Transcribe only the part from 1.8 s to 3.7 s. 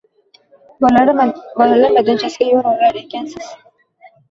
maydonchasiga yo‘l olar ekansiz